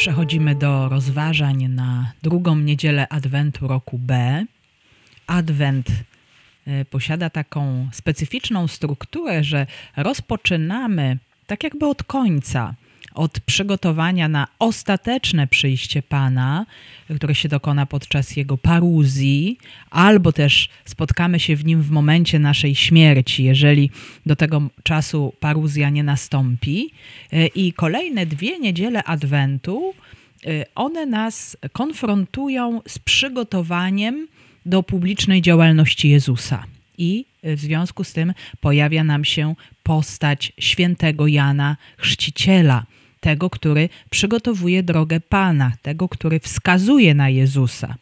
[0.00, 4.44] Przechodzimy do rozważań na drugą niedzielę Adwentu roku B.
[5.26, 5.88] Adwent
[6.68, 9.66] y, posiada taką specyficzną strukturę, że
[9.96, 12.74] rozpoczynamy tak jakby od końca,
[13.14, 16.66] od przygotowania na ostateczne przyjście Pana,
[17.16, 19.58] które się dokona podczas Jego paruzji,
[19.90, 23.90] albo też spotkamy się w Nim w momencie naszej śmierci, jeżeli
[24.26, 26.90] do tego czasu paruzja nie nastąpi.
[27.54, 29.94] I kolejne dwie niedziele Adwentu,
[30.74, 34.28] one nas konfrontują z przygotowaniem
[34.66, 36.64] do publicznej działalności Jezusa.
[36.98, 42.84] I w związku z tym pojawia nam się postać świętego Jana Chrzciciela,
[43.20, 47.94] tego, który przygotowuje drogę Pana, tego, który wskazuje na Jezusa.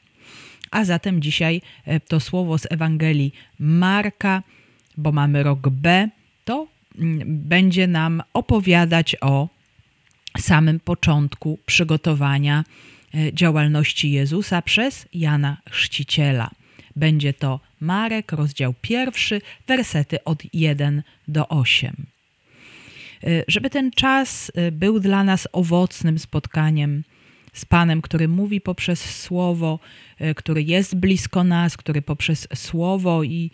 [0.71, 1.63] A zatem dzisiaj
[2.09, 4.43] to słowo z Ewangelii Marka,
[4.97, 6.09] bo mamy rok B,
[6.45, 6.67] to
[7.25, 9.49] będzie nam opowiadać o
[10.39, 12.65] samym początku przygotowania
[13.33, 16.51] działalności Jezusa przez Jana Chrzciciela.
[16.97, 22.07] Będzie to Marek, rozdział pierwszy, wersety od 1 do 8.
[23.49, 27.05] Żeby ten czas był dla nas owocnym spotkaniem
[27.53, 29.79] z Panem, który mówi poprzez Słowo,
[30.37, 33.51] który jest blisko nas, który poprzez Słowo i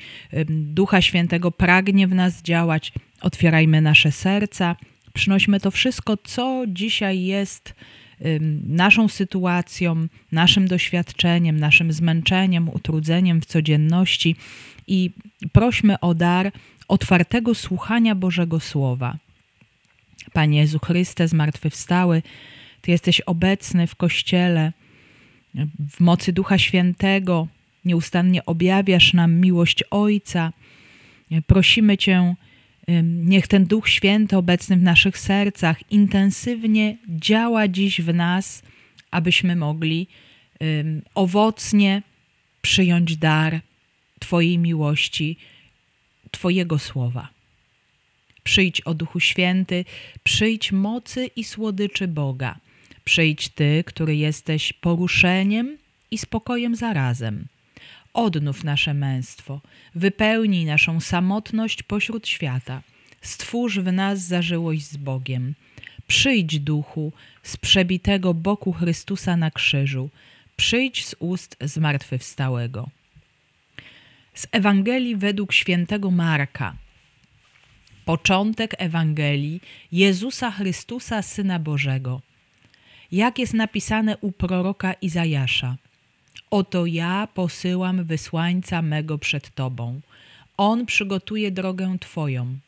[0.49, 4.77] Ducha Świętego pragnie w nas działać, otwierajmy nasze serca,
[5.13, 7.75] przynośmy to wszystko, co dzisiaj jest
[8.67, 14.37] naszą sytuacją, naszym doświadczeniem, naszym zmęczeniem, utrudzeniem w codzienności
[14.87, 15.11] i
[15.53, 16.53] prośmy o dar
[16.89, 19.17] otwartego słuchania Bożego Słowa.
[20.35, 22.23] Panie Jezu Chryste, zmartwychwstały,
[22.81, 24.73] Ty jesteś obecny w Kościele,
[25.91, 27.49] w mocy Ducha Świętego,
[27.85, 30.53] nieustannie objawiasz nam miłość Ojca.
[31.47, 32.35] Prosimy Cię,
[33.03, 38.63] Niech ten Duch Święty obecny w naszych sercach intensywnie działa dziś w nas,
[39.11, 40.07] abyśmy mogli
[41.15, 42.03] owocnie
[42.63, 43.61] przyjąć dar
[44.19, 45.37] Twojej miłości,
[46.31, 47.34] Twojego słowa.
[48.45, 49.85] Przyjdź o Duchu Święty,
[50.23, 52.57] przyjdź mocy i słodyczy Boga.
[53.05, 55.79] Przyjdź Ty, który jesteś poruszeniem
[56.11, 57.47] i spokojem zarazem
[58.15, 59.61] odnów nasze męstwo,
[59.95, 62.83] wypełnij naszą samotność pośród świata,
[63.21, 65.55] stwórz w nas zażyłość z Bogiem.
[66.07, 67.13] Przyjdź, duchu,
[67.43, 70.11] z przebitego boku Chrystusa na krzyżu,
[70.57, 72.91] przyjdź z ust zmartwychwstałego.
[74.35, 76.77] Z Ewangelii według świętego Marka.
[78.05, 79.61] Początek Ewangelii
[79.93, 82.21] Jezusa Chrystusa, Syna Bożego.
[83.13, 85.77] Jak jest napisane u proroka Izajasza–
[86.55, 90.01] Oto ja posyłam wysłańca mego przed Tobą.
[90.57, 92.59] On przygotuje drogę Twoją.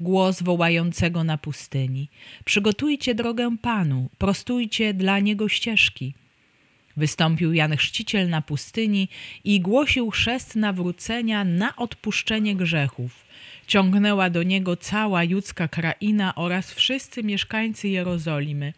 [0.00, 2.08] Głos wołającego na pustyni.
[2.44, 6.14] Przygotujcie drogę Panu, prostujcie dla Niego ścieżki.
[6.96, 9.08] Wystąpił Jan Chrzciciel na pustyni
[9.44, 13.23] i głosił chrzest nawrócenia na odpuszczenie grzechów.
[13.66, 18.72] Ciągnęła do niego cała judzka kraina oraz wszyscy mieszkańcy Jerozolimy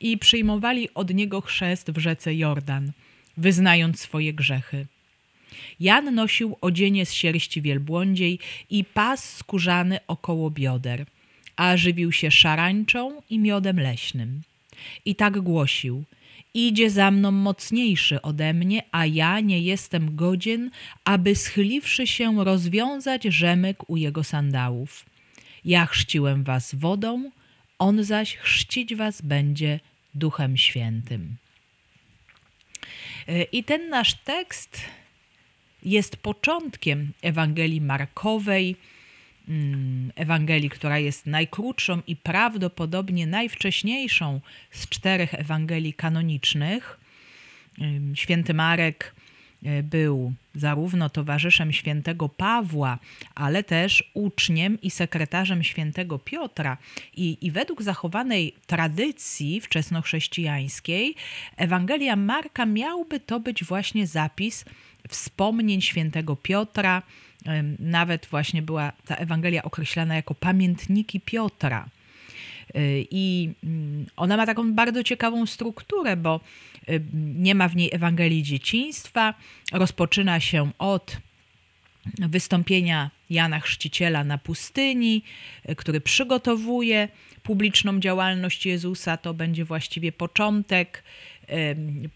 [0.00, 2.92] i przyjmowali od niego chrzest w rzece Jordan–
[3.38, 4.86] wyznając swoje grzechy.
[5.80, 8.38] Jan nosił odzienie z sierści wielbłądziej
[8.70, 11.06] i pas skórzany około bioder,
[11.56, 14.42] a żywił się szarańczą i miodem leśnym.
[15.04, 16.04] I tak głosił:
[16.54, 20.70] Idzie za mną mocniejszy ode mnie, a ja nie jestem godzien,
[21.04, 25.06] aby schyliwszy się rozwiązać rzemyk u jego sandałów.
[25.64, 27.30] Ja chrzciłem was wodą,
[27.78, 29.80] on zaś chrzcić was będzie
[30.14, 31.36] Duchem Świętym.
[33.28, 34.80] E, I ten nasz tekst
[35.82, 38.76] jest początkiem Ewangelii Markowej,
[40.14, 47.00] Ewangelii, która jest najkrótszą i prawdopodobnie najwcześniejszą z czterech Ewangelii kanonicznych.
[48.14, 49.14] Święty Marek
[49.64, 52.98] E, był zarówno towarzyszem świętego Pawła,
[53.34, 56.76] ale też uczniem i sekretarzem świętego Piotra.
[57.16, 61.14] I, I według zachowanej tradycji wczesnochrześcijańskiej,
[61.56, 64.64] Ewangelia Marka miałby to być właśnie zapis
[65.08, 67.02] wspomnień świętego Piotra.
[67.78, 71.88] Nawet właśnie była ta Ewangelia określana jako pamiętniki Piotra.
[72.74, 72.80] E,
[73.10, 76.40] I mm, ona ma taką bardzo ciekawą strukturę, bo
[76.90, 77.00] Y,
[77.34, 79.34] nie ma w niej Ewangelii dzieciństwa.
[79.72, 81.16] Rozpoczyna się od
[82.18, 85.22] wystąpienia Jana Chrzciciela na pustyni,
[85.70, 87.08] y, który przygotowuje
[87.42, 89.16] publiczną działalność Jezusa.
[89.16, 91.02] To będzie właściwie początek.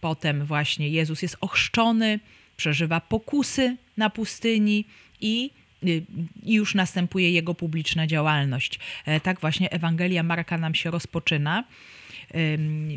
[0.00, 2.20] Potem właśnie Jezus jest ochrzczony,
[2.56, 4.84] przeżywa pokusy na pustyni
[5.22, 5.50] i
[5.86, 6.02] y,
[6.42, 8.78] już następuje jego publiczna działalność.
[9.06, 11.64] E, tak właśnie Ewangelia Marka nam się rozpoczyna.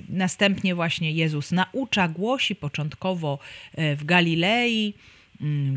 [0.09, 3.39] Następnie właśnie Jezus naucza, głosi początkowo
[3.77, 4.93] w Galilei,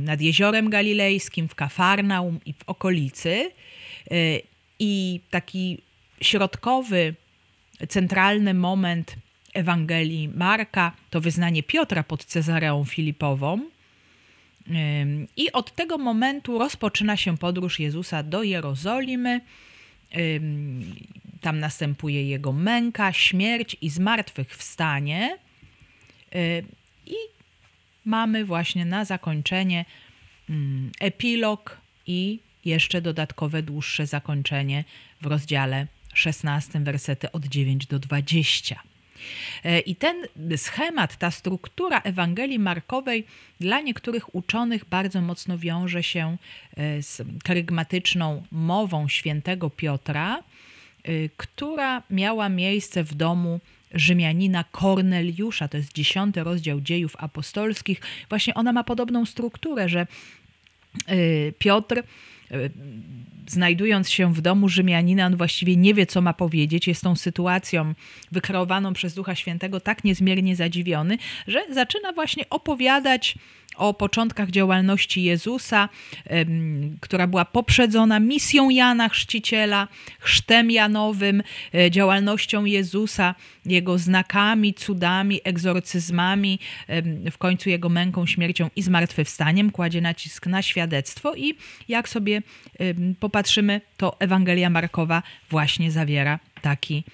[0.00, 3.50] nad jeziorem galilejskim, w Kafarnaum i w okolicy.
[4.78, 5.78] I taki
[6.20, 7.14] środkowy,
[7.88, 9.16] centralny moment
[9.54, 13.60] Ewangelii Marka to wyznanie Piotra pod Cezareą Filipową.
[15.36, 19.40] I od tego momentu rozpoczyna się podróż Jezusa do Jerozolimy.
[21.40, 25.38] Tam następuje jego męka, śmierć i zmartwychwstanie.
[27.06, 27.14] I
[28.04, 29.84] mamy właśnie na zakończenie
[31.00, 34.84] epilog i jeszcze dodatkowe dłuższe zakończenie
[35.20, 38.80] w rozdziale 16, wersety od 9 do 20.
[39.64, 40.16] E, I ten
[40.56, 43.24] schemat, ta struktura Ewangelii Markowej
[43.60, 46.36] dla niektórych uczonych bardzo mocno wiąże się
[46.76, 50.42] e, z karygmatyczną mową świętego Piotra, e,
[51.36, 53.60] która miała miejsce w domu
[53.94, 58.00] Rzymianina Korneliusza, to jest dziesiąty rozdział dziejów apostolskich.
[58.28, 60.06] Właśnie ona ma podobną strukturę, że
[61.58, 62.02] Piotr
[63.46, 66.88] znajdując się w domu Rzymianina, on właściwie nie wie, co ma powiedzieć.
[66.88, 67.94] Jest tą sytuacją
[68.32, 73.34] wykreowaną przez Ducha Świętego tak niezmiernie zadziwiony, że zaczyna właśnie opowiadać
[73.78, 75.88] o początkach działalności Jezusa,
[77.00, 79.88] która była poprzedzona misją Jana Chrzciciela,
[80.18, 81.42] chrztem Janowym,
[81.74, 83.34] e, działalnością Jezusa,
[83.66, 86.58] jego znakami, cudami, egzorcyzmami,
[87.30, 89.70] w końcu jego męką, śmiercią i zmartwychwstaniem.
[89.70, 91.54] Kładzie nacisk na świadectwo i
[91.88, 92.42] jak sobie
[93.20, 97.04] popatrzymy, to Ewangelia Markowa właśnie zawiera taki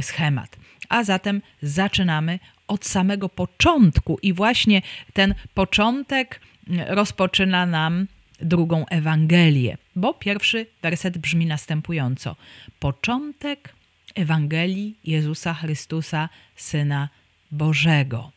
[0.00, 0.56] schemat.
[0.88, 2.38] A zatem zaczynamy
[2.68, 4.18] od samego początku.
[4.22, 4.82] I właśnie
[5.12, 6.40] ten początek
[6.88, 8.06] rozpoczyna nam
[8.40, 12.36] drugą Ewangelię, bo pierwszy werset brzmi następująco:
[12.78, 13.74] Początek
[14.14, 17.08] Ewangelii Jezusa Chrystusa, Syna
[17.50, 18.30] Bożego.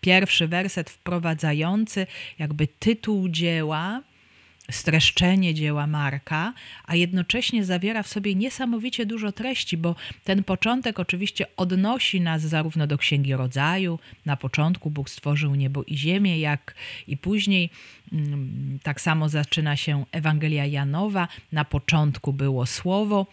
[0.00, 2.06] Pierwszy werset wprowadzający,
[2.38, 4.02] jakby tytuł dzieła,
[4.70, 6.52] streszczenie dzieła Marka,
[6.84, 9.94] a jednocześnie zawiera w sobie niesamowicie dużo treści, bo
[10.24, 15.96] ten początek oczywiście odnosi nas zarówno do Księgi Rodzaju, na początku Bóg stworzył niebo i
[15.96, 16.74] ziemię, jak
[17.06, 17.70] i później
[18.12, 23.26] mm, tak samo zaczyna się Ewangelia Janowa, na początku było Słowo,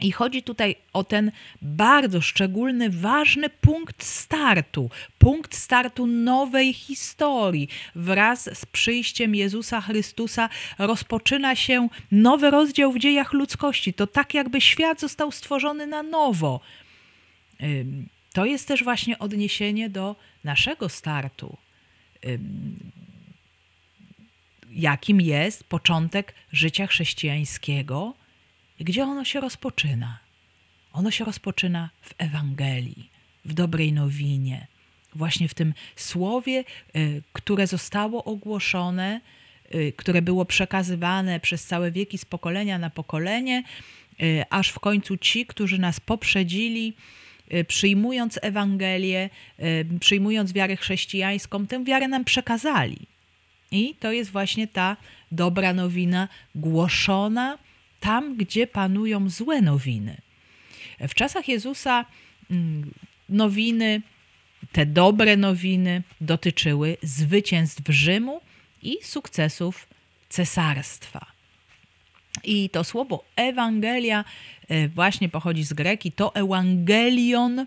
[0.00, 7.68] i chodzi tutaj o ten bardzo szczególny, ważny punkt startu, punkt startu nowej historii.
[7.94, 10.48] Wraz z przyjściem Jezusa Chrystusa
[10.78, 13.94] rozpoczyna się nowy rozdział w dziejach ludzkości.
[13.94, 16.60] To tak, jakby świat został stworzony na nowo.
[18.32, 21.56] To jest też właśnie odniesienie do naszego startu,
[24.70, 28.14] jakim jest początek życia chrześcijańskiego
[28.84, 30.18] gdzie ono się rozpoczyna?
[30.92, 33.10] Ono się rozpoczyna w Ewangelii,
[33.44, 34.66] w dobrej nowinie,
[35.14, 36.64] właśnie w tym słowie,
[36.96, 39.20] y, które zostało ogłoszone,
[39.74, 43.62] y, które było przekazywane przez całe wieki z pokolenia na pokolenie,
[44.22, 46.96] y, aż w końcu ci, którzy nas poprzedzili,
[47.68, 49.30] przyjmując Ewangelię,
[50.00, 52.98] przyjmując wiarę chrześcijańską, tę wiarę nam przekazali.
[53.70, 54.96] I to jest właśnie ta
[55.32, 57.58] dobra nowina głoszona
[58.00, 60.16] tam, gdzie panują złe nowiny.
[61.00, 62.04] W czasach Jezusa
[62.50, 62.90] mm,
[63.28, 64.02] nowiny,
[64.72, 68.40] te dobre nowiny dotyczyły zwycięstw Rzymu
[68.82, 69.88] i sukcesów
[70.28, 71.26] cesarstwa.
[72.44, 74.24] I to słowo Ewangelia
[74.68, 77.66] e, właśnie pochodzi z greki, to Ewangelion,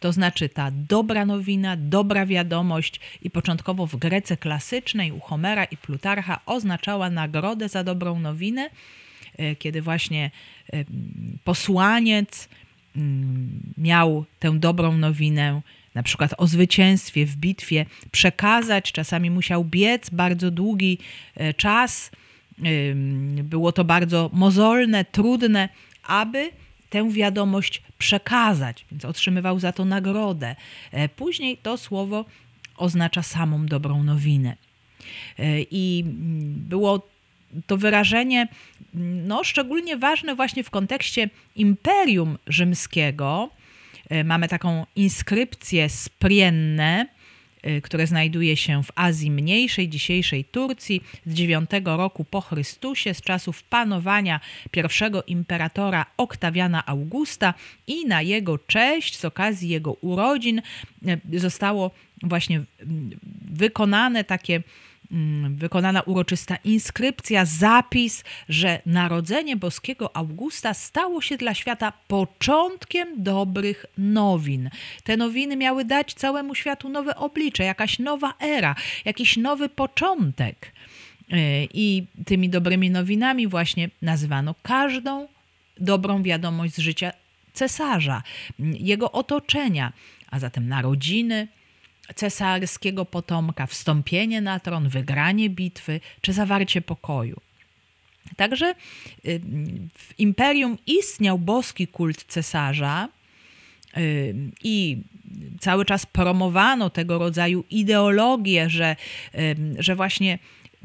[0.00, 5.76] to znaczy ta dobra nowina, dobra wiadomość i początkowo w Grece klasycznej u Homera i
[5.76, 8.70] Plutarcha oznaczała nagrodę za dobrą nowinę,
[9.58, 10.30] kiedy właśnie
[10.72, 10.84] e,
[11.44, 12.48] posłaniec
[12.96, 15.60] mm, miał tę dobrą nowinę,
[15.94, 18.92] na przykład o zwycięstwie w bitwie, przekazać.
[18.92, 20.98] Czasami musiał biec bardzo długi
[21.34, 22.10] e, czas.
[23.42, 25.68] Było to bardzo mozolne, trudne,
[26.02, 26.50] aby
[26.90, 30.56] tę wiadomość przekazać, więc otrzymywał za to nagrodę.
[31.16, 32.24] Później to słowo
[32.76, 34.56] oznacza samą dobrą nowinę.
[35.70, 37.08] I mm, było
[37.66, 38.48] to wyrażenie
[38.94, 43.50] no, szczególnie ważne właśnie w kontekście Imperium Rzymskiego.
[44.08, 47.06] E, mamy taką inskrypcję Sprienne,
[47.62, 53.22] e, które znajduje się w Azji Mniejszej, dzisiejszej Turcji, z IX roku po Chrystusie, z
[53.22, 54.40] czasów panowania
[54.70, 57.54] pierwszego imperatora Oktawiana Augusta
[57.86, 60.62] i na jego cześć, z okazji jego urodzin,
[61.06, 61.90] e, zostało
[62.22, 62.62] właśnie
[63.50, 64.87] wykonane takie mm,
[65.48, 74.70] wykonana uroczysta inskrypcja, zapis, że narodzenie boskiego Augusta stało się dla świata początkiem dobrych nowin.
[75.04, 78.74] Te nowiny miały dać całemu światu nowe oblicze, jakaś nowa era,
[79.04, 80.72] jakiś nowy początek.
[81.32, 85.28] Y, I tymi dobrymi nowinami właśnie nazywano każdą
[85.80, 87.12] dobrą wiadomość z życia
[87.52, 88.22] cesarza,
[88.58, 89.92] jego otoczenia,
[90.30, 91.48] a zatem narodziny
[92.14, 97.40] cesarskiego potomka, wstąpienie na tron, wygranie bitwy czy zawarcie pokoju.
[98.36, 98.74] Także
[99.26, 99.40] y,
[99.94, 103.08] w imperium istniał boski kult cesarza
[103.96, 104.34] y,
[104.64, 104.98] i
[105.60, 108.96] cały czas promowano tego rodzaju ideologię, że,
[109.34, 110.38] y, że właśnie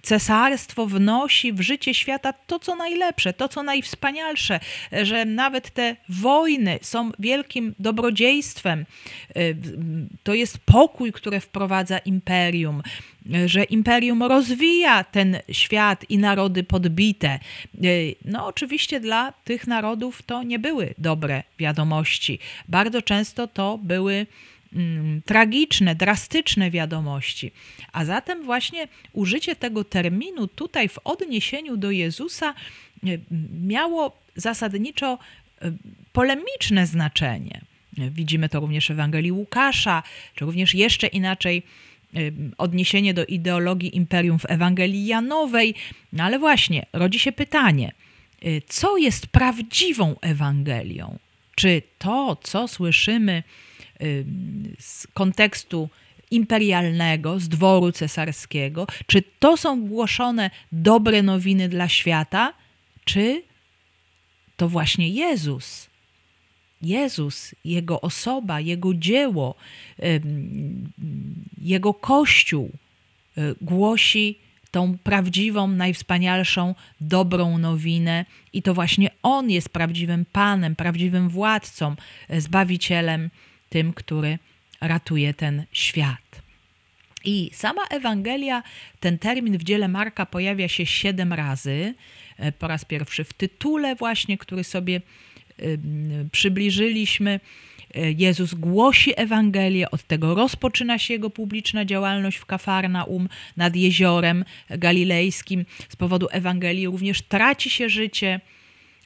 [0.04, 4.60] cesarstwo wnosi w życie świata to, co najlepsze, to, co najwspanialsze,
[5.04, 8.86] że nawet te wojny są wielkim dobrodziejstwem.
[10.24, 12.84] To jest pokój, który wprowadza imperium,
[13.46, 17.40] że imperium rozwija ten świat i narody podbite.
[18.26, 22.40] No, oczywiście dla tych narodów to nie były dobre wiadomości.
[22.68, 24.28] Bardzo często to były
[25.26, 27.52] tragiczne, drastyczne wiadomości.
[27.92, 32.54] A zatem właśnie użycie tego terminu tutaj w odniesieniu do Jezusa
[33.04, 33.08] e,
[33.64, 35.20] miało zasadniczo
[35.62, 35.72] e,
[36.14, 37.62] polemiczne znaczenie.
[37.98, 40.04] Widzimy to również w Ewangelii Łukasza,
[40.36, 41.64] czy również jeszcze inaczej
[42.16, 42.20] e,
[42.58, 45.76] odniesienie do ideologii imperium w Ewangelii Janowej.
[46.14, 47.92] No ale właśnie rodzi się pytanie,
[48.68, 51.18] co jest prawdziwą Ewangelią?
[51.56, 53.44] Czy to, co słyszymy
[54.80, 55.90] z kontekstu
[56.32, 58.88] imperialnego, z dworu cesarskiego?
[59.08, 62.54] Czy to są głoszone dobre nowiny dla świata,
[63.06, 63.44] czy
[64.58, 65.90] to właśnie Jezus?
[66.82, 69.56] Jezus, Jego osoba, Jego dzieło,
[71.62, 72.72] Jego Kościół
[73.38, 74.40] e, głosi
[74.72, 81.96] tą prawdziwą, najwspanialszą, dobrą nowinę, i to właśnie On jest prawdziwym Panem, prawdziwym władcą,
[82.30, 83.30] e, zbawicielem
[83.74, 84.40] tym, który
[84.82, 86.42] ratuje ten świat.
[87.26, 88.64] I sama Ewangelia,
[89.00, 91.94] ten termin w dziele Marka pojawia się siedem razy.
[92.38, 95.02] E, po raz pierwszy w tytule, właśnie, który sobie
[96.32, 97.40] przybliżyliśmy.
[97.96, 104.46] E, Jezus głosi Ewangelię, od tego rozpoczyna się jego publiczna działalność w Kafarnaum nad jeziorem
[104.70, 105.66] galilejskim.
[105.90, 108.40] Z powodu Ewangelii również traci się życie,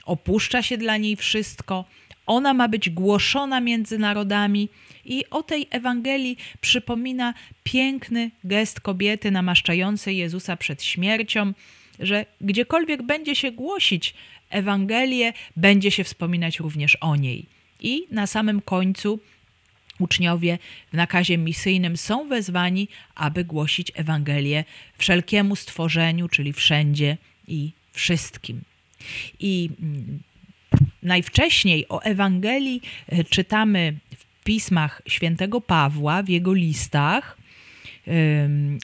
[0.05, 1.85] opuszcza się dla niej wszystko
[2.27, 4.69] ona ma być głoszona między narodami
[5.05, 11.53] i o tej Ewangelii przypomina piękny gest kobiety namaszczającej Jezusa przed śmiercią,
[11.99, 14.13] że gdziekolwiek będzie się głosić
[14.49, 17.45] Ewangelię, będzie się wspominać również o niej.
[17.79, 19.19] I na samym końcu
[19.99, 20.57] uczniowie
[20.93, 24.63] w nakazie misyjnym są wezwani, aby głosić Ewangelię
[24.97, 27.17] wszelkiemu stworzeniu, czyli wszędzie
[27.47, 28.61] i wszystkim.
[29.39, 30.19] I mm,
[31.07, 37.37] najwcześniej o Ewangelii e, czytamy w pismach świętego Pawła, w jego listach.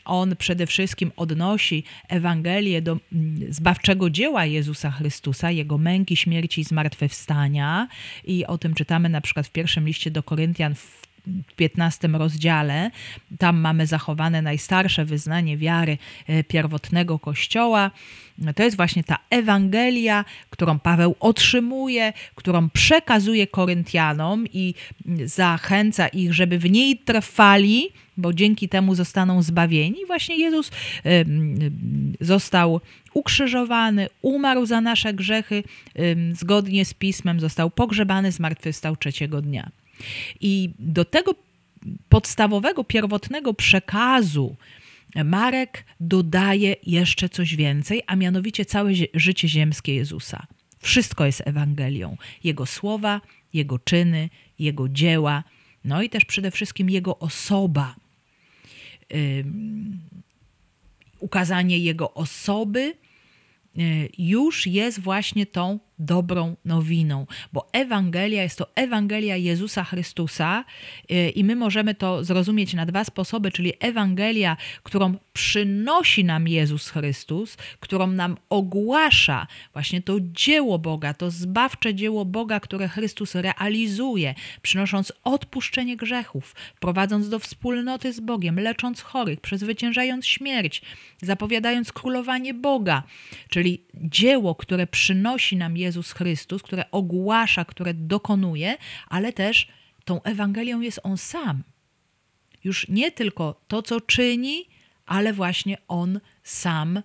[0.06, 6.64] On przede wszystkim odnosi Ewangelię do mm, zbawczego dzieła Jezusa Chrystusa, jego męki, śmierci i
[6.64, 7.88] zmartwychwstania.
[8.26, 11.04] I o tym czytamy na przykład w pierwszym liście do Koryntian w
[11.56, 12.92] 15 rozdziale.
[13.40, 17.92] Tam mamy zachowane najstarsze wyznanie wiary e, pierwotnego Kościoła.
[18.56, 24.74] To jest właśnie ta Ewangelia, którą Paweł otrzymuje, którą przekazuje Koryntianom i
[25.26, 30.06] zachęca ich, żeby w niej trwali, bo dzięki temu zostaną zbawieni.
[30.08, 30.72] Właśnie Jezus
[32.22, 32.82] został
[33.14, 35.64] ukrzyżowany, umarł za nasze grzechy,
[36.34, 39.83] zgodnie z pismem, został pogrzebany, zmartwychwstał trzeciego dnia.
[40.42, 41.36] I do tego
[42.10, 44.56] podstawowego, pierwotnego przekazu
[45.26, 50.48] Marek dodaje jeszcze coś więcej, a mianowicie całe życie ziemskie Jezusa.
[50.80, 52.18] Wszystko jest Ewangelią.
[52.44, 53.22] Jego słowa,
[53.54, 54.30] jego czyny,
[54.60, 55.44] jego dzieła,
[55.84, 57.96] no i też przede wszystkim jego osoba.
[61.20, 62.94] ukazanie jego osoby
[63.78, 70.66] y, już jest właśnie tą dobrą nowiną, bo Ewangelia jest to Ewangelia Jezusa Chrystusa
[71.12, 76.90] y, i my możemy to zrozumieć na dwa sposoby, czyli Ewangelia, którą przynosi nam Jezus
[76.90, 84.36] Chrystus, którą nam ogłasza właśnie to dzieło Boga, to zbawcze dzieło Boga, które Chrystus realizuje,
[84.62, 90.82] przynosząc odpuszczenie grzechów, prowadząc do wspólnoty z Bogiem, lecząc chorych, przezwyciężając śmierć,
[91.22, 93.04] zapowiadając królowanie Boga,
[93.50, 99.68] czyli dzieło, które przynosi nam Jezus Jezus Chrystus, które ogłasza, które dokonuje, ale też
[100.06, 101.64] tą Ewangelią jest On sam.
[102.64, 104.66] Już nie tylko to, co czyni,
[105.06, 107.02] ale właśnie on sam,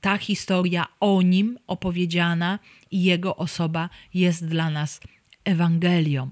[0.00, 2.58] ta historia o nim opowiedziana
[2.90, 5.00] i jego osoba jest dla nas
[5.44, 6.30] Ewangelią.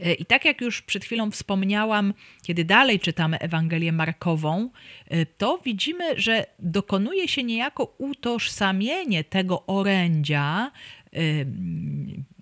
[0.00, 4.70] E, I tak jak już przed chwilą wspomniałam, kiedy dalej czytamy Ewangelię Markową,
[5.08, 10.70] e, to widzimy, że dokonuje się niejako utożsamienie tego orędzia
[11.12, 11.18] e,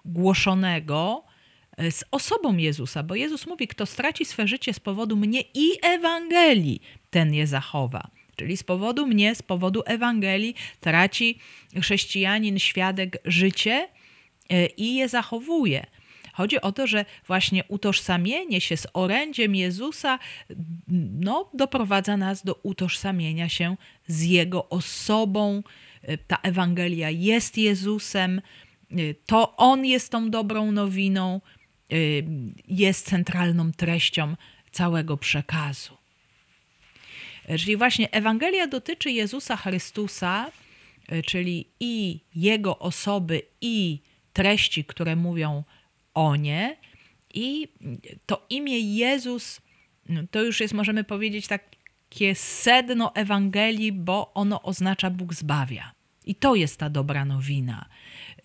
[0.04, 1.24] głoszonego
[1.90, 6.80] z osobą Jezusa, bo Jezus mówi: Kto straci swe życie z powodu mnie i Ewangelii,
[7.10, 8.10] ten je zachowa.
[8.36, 11.38] Czyli z powodu mnie, z powodu Ewangelii traci
[11.80, 13.88] chrześcijanin, świadek życie
[14.76, 15.86] i je zachowuje.
[16.40, 20.18] Chodzi o to, że właśnie utożsamienie się z orędziem Jezusa
[21.20, 25.62] no, doprowadza nas do utożsamienia się z Jego osobą.
[26.26, 28.42] Ta Ewangelia jest Jezusem,
[29.26, 31.40] to On jest tą dobrą nowiną,
[32.68, 34.36] jest centralną treścią
[34.72, 35.96] całego przekazu.
[37.58, 40.50] Czyli właśnie Ewangelia dotyczy Jezusa Chrystusa,
[41.26, 43.98] czyli i Jego osoby, i
[44.32, 45.64] treści, które mówią
[46.14, 46.76] o nie.
[47.34, 47.68] I
[48.26, 49.60] to imię Jezus
[50.10, 55.92] no, to już jest, możemy powiedzieć, takie sedno Ewangelii, bo ono oznacza Bóg zbawia.
[56.26, 57.88] I to jest ta dobra nowina.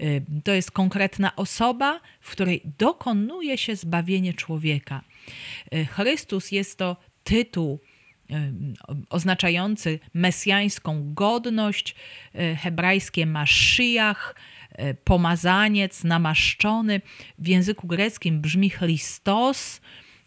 [0.02, 5.02] Y, to jest konkretna osoba, w której dokonuje się zbawienie człowieka.
[5.74, 7.80] Y, Chrystus jest to tytuł
[8.32, 8.36] y,
[9.10, 11.96] oznaczający mesjańską godność,
[12.58, 14.36] hebrajskie Maszyjach,
[15.04, 17.02] pomazaniec, namaszczony.
[17.40, 19.82] W języku greckim brzmi Christos.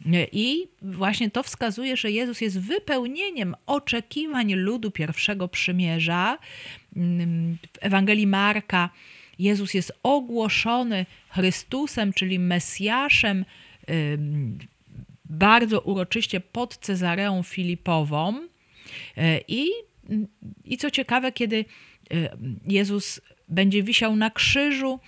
[0.06, 6.38] E, I właśnie to wskazuje, że Jezus jest wypełnieniem oczekiwań ludu pierwszego przymierza.
[6.96, 8.90] Mm, w Ewangelii Marka
[9.38, 13.44] Jezus jest ogłoszony Chrystusem, czyli Mesjaszem,
[15.24, 18.48] bardzo uroczyście pod Cezareą Filipową.
[19.16, 19.68] E, I,
[20.64, 21.64] I co ciekawe, kiedy
[22.66, 25.00] Jezus będzie wisiał na krzyżu,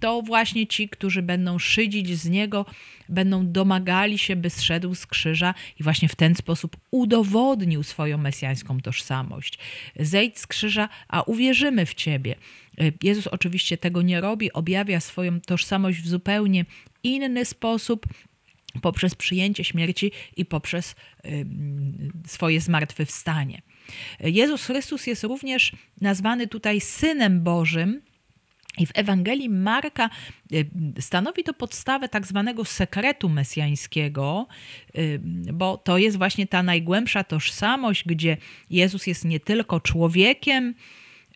[0.00, 2.66] to właśnie ci, którzy będą szydzić z niego,
[3.08, 8.80] będą domagali się, by zszedł z krzyża i właśnie w ten sposób udowodnił swoją mesjańską
[8.80, 9.58] tożsamość.
[10.00, 12.34] Zejdź z krzyża, a uwierzymy w ciebie.
[13.02, 16.64] Jezus oczywiście tego nie robi, objawia swoją tożsamość w zupełnie
[17.02, 18.06] inny sposób
[18.82, 20.94] poprzez przyjęcie śmierci i poprzez
[22.26, 23.62] swoje zmartwychwstanie.
[24.20, 28.02] Jezus Chrystus jest również nazwany tutaj Synem Bożym.
[28.78, 30.10] I w Ewangelii Marka
[30.52, 30.56] e,
[31.00, 34.46] stanowi to podstawę tak zwanego sekretu mesjańskiego,
[34.94, 35.00] e,
[35.52, 38.36] bo to jest właśnie ta najgłębsza tożsamość, gdzie
[38.70, 40.74] Jezus jest nie tylko człowiekiem,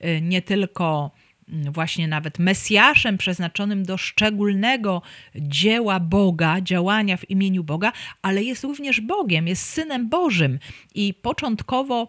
[0.00, 1.10] e, nie tylko
[1.50, 5.02] właśnie nawet Mesjaszem przeznaczonym do szczególnego
[5.34, 10.58] dzieła Boga, działania w imieniu Boga, ale jest również Bogiem, jest Synem Bożym.
[10.94, 12.08] I początkowo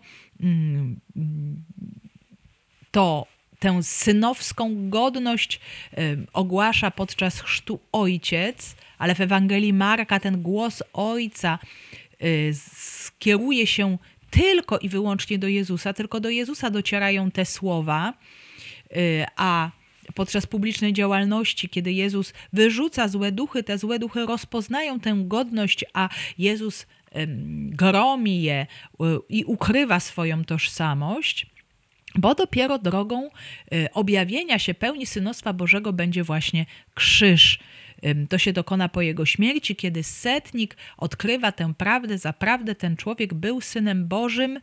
[2.91, 3.25] to
[3.59, 5.59] tę synowską godność
[6.33, 11.59] ogłasza podczas chrztu ojciec, ale w Ewangelii Marka ten głos ojca
[12.23, 13.97] y, skieruje się
[14.29, 18.40] tylko i wyłącznie do Jezusa, tylko do Jezusa docierają te słowa, y,
[19.35, 19.71] a
[20.15, 26.09] podczas publicznej działalności, kiedy Jezus wyrzuca złe duchy, te złe duchy rozpoznają tę godność, a
[26.37, 26.85] Jezus
[27.67, 28.67] gromi je
[29.29, 31.45] i ukrywa swoją tożsamość,
[32.15, 33.29] bo dopiero drogą
[33.73, 37.59] y, objawienia się pełni synostwa Bożego będzie właśnie krzyż.
[38.29, 43.61] To się dokona po jego śmierci, kiedy setnik odkrywa tę prawdę, zaprawdę ten człowiek był
[43.61, 44.59] synem Bożym,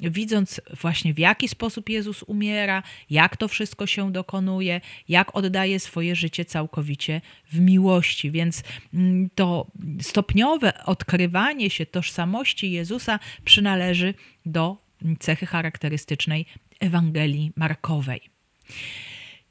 [0.00, 6.16] widząc właśnie w jaki sposób Jezus umiera, jak to wszystko się dokonuje, jak oddaje swoje
[6.16, 7.20] życie całkowicie
[7.52, 8.30] w miłości.
[8.30, 8.62] Więc
[8.94, 9.66] mm, to
[10.00, 14.14] stopniowe odkrywanie się tożsamości Jezusa przynależy
[14.46, 14.76] do
[15.18, 16.46] cechy charakterystycznej
[16.80, 18.20] Ewangelii Markowej.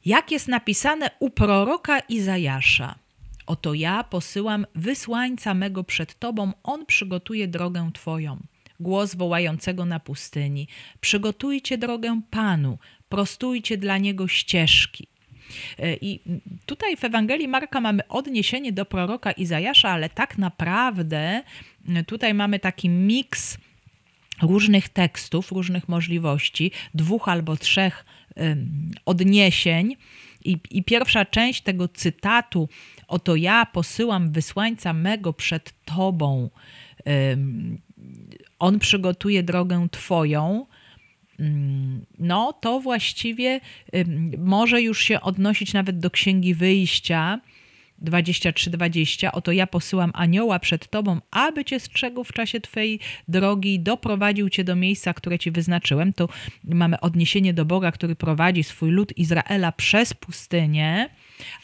[0.06, 2.95] Jak jest napisane u proroka Izajasza,
[3.47, 8.39] Oto ja posyłam wysłańca mego przed Tobą, on przygotuje drogę Twoją
[8.79, 10.67] głos wołającego na pustyni:
[11.01, 12.77] Przygotujcie drogę Panu,
[13.10, 15.07] prostujcie dla niego ścieżki.
[15.79, 16.19] E, I
[16.65, 21.43] tutaj w Ewangelii Marka mamy odniesienie do proroka Izajasza, ale tak naprawdę
[21.89, 23.57] e, tutaj mamy taki miks
[24.41, 28.05] różnych tekstów, różnych możliwości, dwóch albo trzech
[29.05, 29.95] odniesień.
[30.45, 32.69] I, I, pierwsza część tego cytatu:
[33.08, 36.50] Oto ja posyłam wysłańca mego przed Tobą.
[38.60, 40.65] On przygotuje drogę Twoją,
[41.39, 43.60] mm, no to właściwie
[44.38, 47.39] może już się odnosić nawet do Księgi Wyjścia,
[48.01, 53.79] 23:20 Oto ja posyłam anioła przed tobą, aby cię strzegł w czasie twojej drogi i
[53.79, 56.13] doprowadził cię do miejsca, które ci wyznaczyłem.
[56.13, 56.29] Tu
[56.63, 61.10] mamy odniesienie do Boga, który prowadzi swój lud Izraela przez pustynię,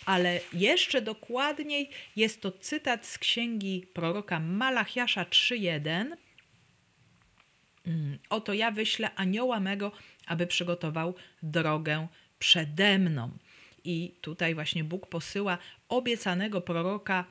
[0.06, 6.15] ale jeszcze dokładniej jest to cytat z księgi proroka Malachiasza 3:1.
[7.88, 9.91] Mm, Oto ja wyślę anioła mego,
[10.28, 12.08] aby przygotował drogę
[12.39, 13.32] przede mną.
[13.84, 15.58] I tutaj właśnie Bóg posyła
[15.98, 17.26] obiecanego proroka.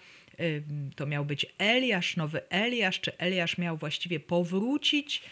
[0.96, 5.22] To miał być Eliasz, nowy Eliasz, czy Eliasz miał właściwie powrócić,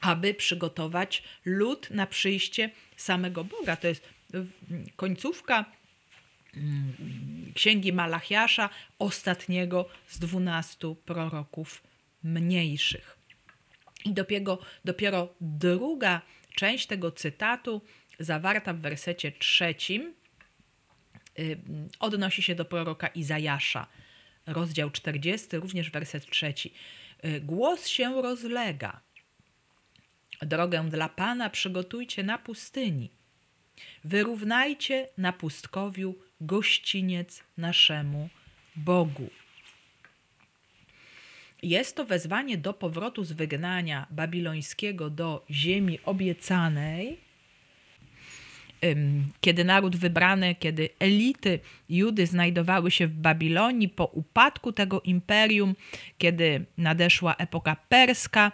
[0.00, 3.76] aby przygotować lud na przyjście samego Boga.
[3.76, 4.08] To jest
[4.96, 5.64] końcówka
[7.54, 11.82] księgi Malachiasza, ostatniego z dwunastu proroków
[12.22, 13.18] mniejszych.
[14.04, 16.22] I dopiero, dopiero druga
[16.54, 17.82] część tego cytatu,
[18.18, 20.14] zawarta w wersecie trzecim,
[22.00, 23.86] odnosi się do proroka Izajasza.
[24.46, 26.72] Rozdział 40, również werset trzeci.
[27.40, 29.00] Głos się rozlega.
[30.42, 33.10] Drogę dla Pana przygotujcie na pustyni.
[34.04, 38.28] Wyrównajcie na pustkowiu gościniec naszemu
[38.76, 39.30] Bogu.
[41.62, 47.20] Jest to wezwanie do powrotu z wygnania babilońskiego do ziemi obiecanej,
[49.40, 55.74] kiedy naród wybrany, kiedy elity Judy znajdowały się w Babilonii po upadku tego imperium,
[56.18, 58.52] kiedy nadeszła epoka perska,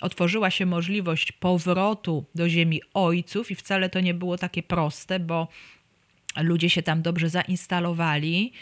[0.00, 5.48] otworzyła się możliwość powrotu do ziemi ojców, i wcale to nie było takie proste, bo
[6.36, 8.52] ludzie się tam dobrze zainstalowali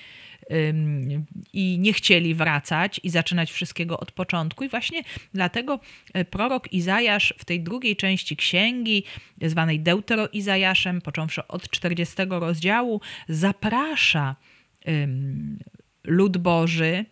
[1.53, 4.65] i nie chcieli wracać i zaczynać wszystkiego od początku.
[4.65, 5.03] I właśnie
[5.35, 5.81] dlatego
[6.15, 9.05] e, prorok Izajasz w tej drugiej części księgi,
[9.43, 14.37] zwanej Deutero-Izajaszem, począwszy od 40 rozdziału, zaprasza
[16.05, 17.05] lud Boży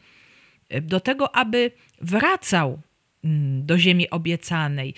[0.69, 2.81] e, do tego, aby wracał
[3.61, 4.95] do ziemi obiecanej.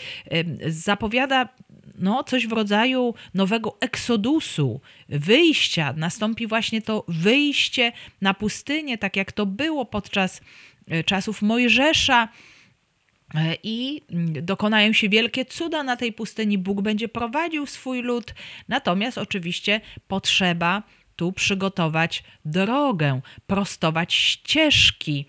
[0.67, 1.49] Zapowiada
[1.95, 5.95] no, coś w rodzaju nowego eksodusu, wyjścia.
[5.97, 10.41] Nastąpi właśnie to wyjście na pustynię, tak jak to było podczas
[10.89, 12.29] e, czasów Mojżesza.
[13.35, 14.03] E, I
[14.43, 16.59] dokonają się wielkie cuda na tej pustyni.
[16.59, 18.35] Bóg będzie prowadził swój lud.
[18.69, 20.83] Natomiast oczywiście potrzeba
[21.17, 25.27] tu przygotować drogę, prostować ścieżki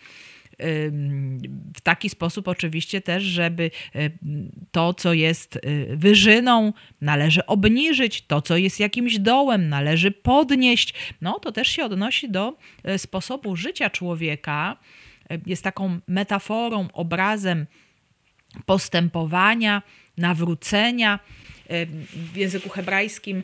[1.76, 3.72] w taki sposób oczywiście też, żeby
[4.72, 10.94] to, co jest y, wyżyną, należy obniżyć, to, co jest jakimś dołem, należy podnieść.
[11.22, 14.78] No to też się odnosi do e, sposobu życia człowieka.
[15.46, 17.66] Jest taką metaforą, obrazem
[18.66, 19.82] postępowania,
[20.18, 21.20] nawrócenia
[22.34, 23.44] w języku hebrajskim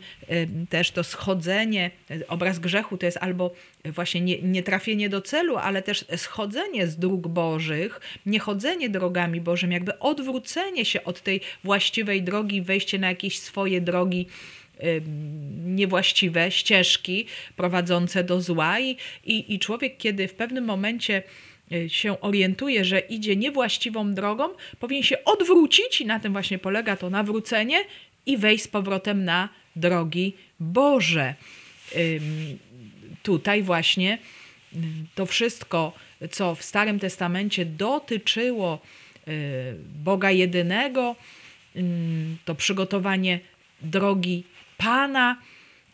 [0.70, 1.92] też to schodzenie,
[2.28, 3.54] obraz grzechu to jest albo
[3.86, 9.42] właśnie nie, nie trafienie do celu, ale też schodzenie z dróg Bożych, nie chodzenie drogami
[9.42, 14.28] Bożymi, jakby odwrócenie się od tej właściwej drogi, wejście na jakieś swoje drogi
[15.66, 18.80] niewłaściwe ścieżki prowadzące do zła.
[18.80, 21.24] I, i, i człowiek, kiedy w pewnym momencie
[21.72, 26.96] y, się orientuje, że idzie niewłaściwą drogą, powinien się odwrócić i na tym właśnie polega
[26.96, 27.78] to nawrócenie
[28.26, 31.36] i wejść z powrotem na drogi Boże.
[33.24, 34.18] Tutaj właśnie
[35.16, 35.94] to wszystko,
[36.32, 38.82] co w Starym Testamencie dotyczyło
[39.28, 41.16] y, Boga jedynego,
[42.46, 43.40] to przygotowanie
[43.82, 44.44] drogi
[44.78, 45.38] Pana,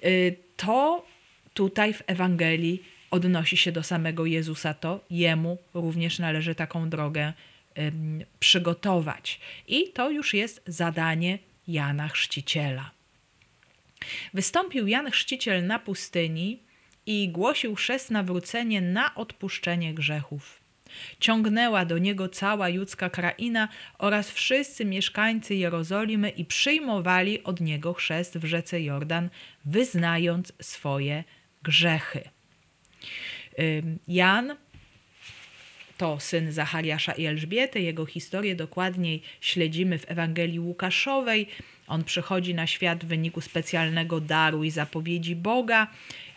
[0.05, 1.05] y, to
[1.53, 7.33] tutaj w Ewangelii odnosi się do samego Jezusa, to Jemu również należy taką drogę
[8.39, 9.39] przygotować.
[9.67, 12.91] I to już jest zadanie Jana Chrzciciela.
[14.33, 16.59] Wystąpił Jan Chrzciciel na pustyni
[17.05, 20.59] i głosił chrzest nawrócenie na odpuszczenie grzechów.
[21.19, 28.37] Ciągnęła do niego cała judzka kraina oraz wszyscy mieszkańcy Jerozolimy i przyjmowali od niego chrzest
[28.37, 29.29] w rzece Jordan,
[29.65, 31.23] wyznając swoje
[31.63, 32.29] grzechy.
[34.07, 34.55] Jan
[35.97, 37.81] to syn Zachariasza i Elżbiety.
[37.81, 41.47] Jego historię dokładniej śledzimy w Ewangelii Łukaszowej.
[41.87, 45.87] On przychodzi na świat w wyniku specjalnego daru i zapowiedzi Boga.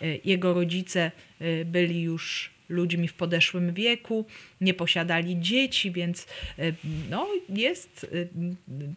[0.02, 4.26] Y, jego rodzice y, byli już ludźmi w podeszłym wieku,
[4.60, 6.26] nie posiadali dzieci, więc
[6.58, 6.74] y,
[7.10, 8.06] no, jest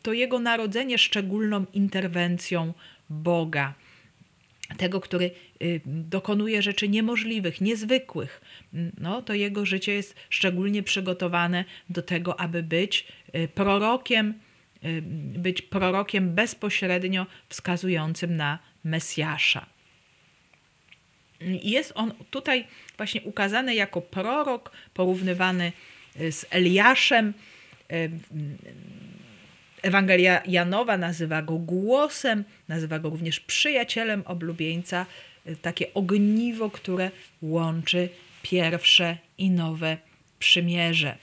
[0.01, 2.73] to jego narodzenie szczególną interwencją
[3.09, 3.73] Boga
[4.77, 5.31] tego, który
[5.85, 8.41] dokonuje rzeczy niemożliwych, niezwykłych,
[8.97, 14.33] no, to jego życie jest szczególnie przygotowane do tego, aby być y, prorokiem,
[14.85, 15.01] y,
[15.37, 19.65] być prorokiem bezpośrednio wskazującym na Mesjasza.
[21.63, 25.71] Jest on tutaj właśnie ukazany jako prorok, porównywany
[26.15, 27.33] z Eliaszem.
[29.81, 35.05] Ewangelia Janowa nazywa go głosem, nazywa go również przyjacielem oblubieńca,
[35.61, 38.09] takie ogniwo, które łączy
[38.41, 39.97] pierwsze i nowe
[40.39, 41.17] przymierze.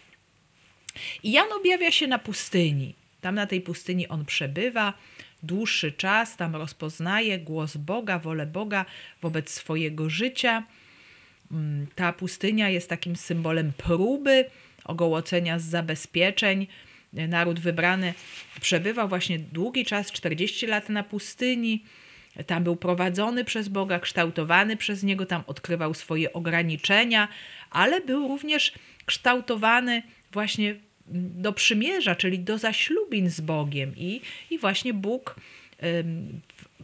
[1.22, 2.94] I Jan objawia się na pustyni.
[3.20, 4.94] Tam na tej pustyni on przebywa
[5.42, 8.84] dłuższy czas, tam rozpoznaje głos Boga, wolę Boga
[9.22, 10.66] wobec swojego życia.
[11.52, 14.44] Mm, ta pustynia jest takim symbolem próby,
[14.84, 16.66] ogołocenia z zabezpieczeń.
[17.12, 18.14] Naród wybrany
[18.60, 21.84] przebywał właśnie długi czas, 40 lat na pustyni.
[22.46, 27.28] Tam był prowadzony przez Boga, kształtowany przez Niego, tam odkrywał swoje ograniczenia,
[27.70, 28.72] ale był również
[29.06, 30.76] kształtowany właśnie
[31.12, 33.92] do przymierza, czyli do zaślubin z Bogiem.
[33.96, 35.36] I, i właśnie Bóg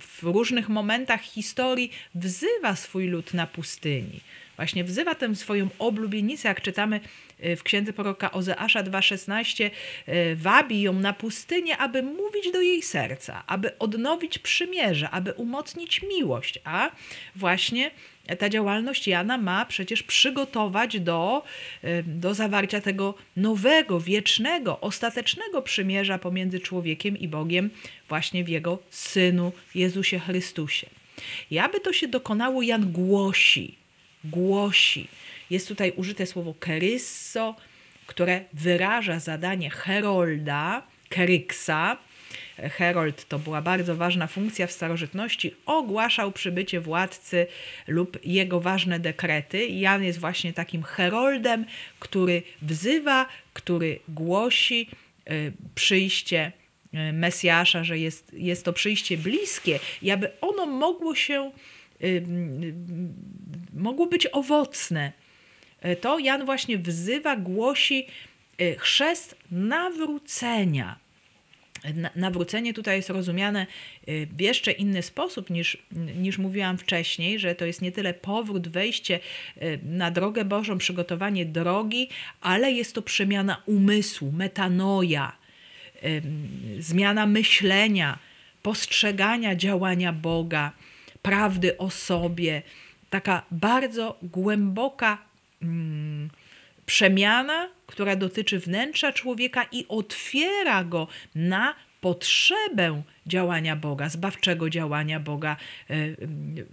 [0.00, 4.20] w różnych momentach historii wzywa swój lud na pustyni.
[4.56, 7.00] Właśnie wzywa tę swoją oblubienicę, jak czytamy
[7.38, 9.70] w księdze proroka Ozeasza 2,16,
[10.08, 16.02] y, wabi ją na pustynię, aby mówić do jej serca, aby odnowić przymierze, aby umocnić
[16.02, 16.58] miłość.
[16.64, 16.90] A
[17.36, 17.90] właśnie
[18.38, 21.42] ta działalność Jana ma przecież przygotować do,
[21.84, 27.70] y, do zawarcia tego nowego, wiecznego, ostatecznego przymierza pomiędzy człowiekiem i Bogiem,
[28.08, 30.86] właśnie w jego synu Jezusie Chrystusie.
[31.50, 33.74] I aby to się dokonało, Jan głosi,
[34.24, 35.08] głosi.
[35.50, 37.56] Jest tutaj użyte słowo kerysso,
[38.06, 41.96] które wyraża zadanie herolda, keryksa.
[42.56, 47.46] Herold to była bardzo ważna funkcja w starożytności, ogłaszał przybycie władcy
[47.86, 49.66] lub jego ważne dekrety.
[49.66, 51.64] Jan jest właśnie takim heroldem,
[51.98, 54.88] który wzywa, który głosi
[55.30, 56.52] y, przyjście
[56.94, 61.52] y, Mesjasza, że jest, jest to przyjście bliskie i aby ono mogło się
[63.74, 65.12] mogło być owocne.
[65.80, 68.06] E, to Jan właśnie wzywa, głosi
[68.58, 70.98] e, chrzest nawrócenia.
[72.16, 73.66] Nawrócenie tutaj jest rozumiane
[74.06, 75.76] e, w jeszcze inny sposób niż,
[76.16, 79.20] niż mówiłam wcześniej, że to jest nie tyle powrót, wejście
[79.82, 82.08] na drogę Bożą, przygotowanie drogi,
[82.40, 85.32] ale jest to przemiana umysłu, metanoja,
[86.78, 88.18] zmiana myślenia,
[88.62, 90.72] postrzegania działania Boga
[91.22, 92.62] prawdy o sobie,
[93.10, 95.25] taka bardzo głęboka
[95.66, 96.30] mm,
[96.86, 105.56] przemiana, która dotyczy wnętrza człowieka i otwiera go na potrzebę działania Boga, zbawczego działania Boga
[105.90, 105.94] e,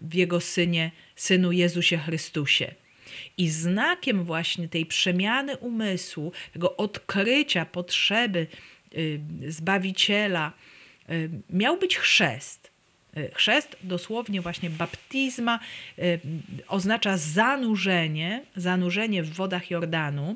[0.02, 2.76] w Jego Synie, Synu Jezusie Chrystusie.
[3.38, 8.48] I znakiem właśnie tej przemiany umysłu, tego odkrycia potrzeby
[8.98, 10.52] y, Zbawiciela,
[11.10, 12.73] y, miał być chrzest.
[13.18, 15.60] E, chrzest, dosłownie właśnie baptizma,
[16.00, 16.02] e,
[16.68, 20.36] oznacza zanurzenie, zanurzenie w wodach Jordanu.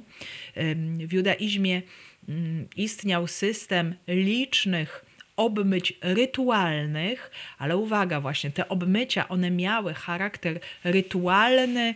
[0.55, 0.75] E,
[1.07, 1.81] w judaizmie
[2.29, 11.95] mm, istniał system licznych obmyć rytualnych, ale uwaga, właśnie te obmycia, one miały charakter rytualny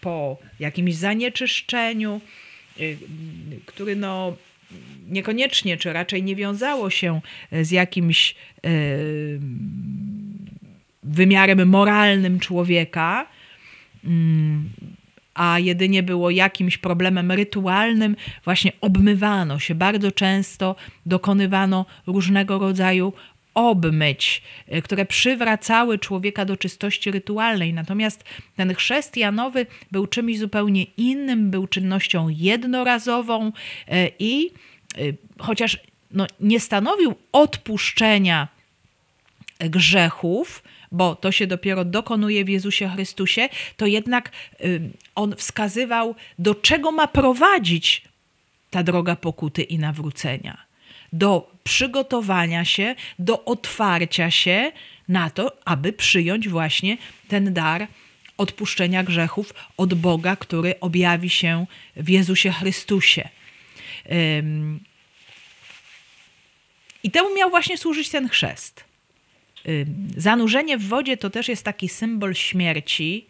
[0.00, 2.20] po jakimś zanieczyszczeniu,
[3.66, 4.36] który no
[5.08, 7.20] niekoniecznie, czy raczej nie wiązało się
[7.52, 8.68] e, z jakimś e,
[11.02, 13.26] wymiarem moralnym człowieka,
[14.04, 14.70] mm,
[15.34, 19.74] a jedynie było jakimś problemem rytualnym, właśnie obmywano się.
[19.74, 20.76] Bardzo często
[21.06, 23.12] dokonywano różnego rodzaju
[23.56, 27.74] obmyć, e, które przywracały człowieka do czystości rytualnej.
[27.74, 28.24] Natomiast
[28.56, 33.52] ten chrzest Janowy był czymś zupełnie innym, był czynnością jednorazową
[33.88, 35.00] e, i e,
[35.38, 35.78] chociaż
[36.10, 38.48] no, nie stanowił odpuszczenia
[39.58, 44.30] grzechów, bo to się dopiero dokonuje w Jezusie Chrystusie, to jednak
[45.14, 48.02] on wskazywał, do czego ma prowadzić
[48.70, 50.65] ta droga pokuty i nawrócenia
[51.12, 54.72] do przygotowania się, do otwarcia się
[55.08, 56.96] na to, aby przyjąć właśnie
[57.28, 57.86] ten dar
[58.38, 61.66] odpuszczenia grzechów od Boga, który objawi się
[61.96, 63.28] w Jezusie Chrystusie.
[67.02, 68.84] I temu miał właśnie służyć ten chrzest.
[70.16, 73.26] Zanurzenie w wodzie to też jest taki symbol śmierci.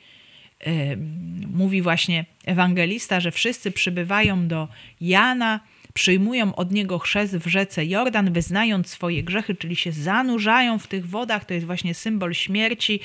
[1.55, 4.69] Mówi właśnie ewangelista, że wszyscy przybywają do
[5.01, 5.61] Jana
[5.97, 11.07] przyjmują od niego chrzest w rzece Jordan, wyznając swoje grzechy, czyli się zanurzają w tych
[11.07, 11.45] wodach.
[11.45, 13.01] To jest właśnie symbol śmierci,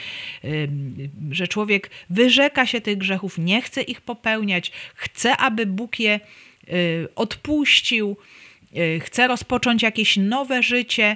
[1.32, 6.20] że człowiek wyrzeka się tych grzechów, nie chce ich popełniać, chce, aby Bóg je
[6.70, 8.18] y, odpuścił,
[8.78, 11.16] y, chce rozpocząć jakieś nowe życie.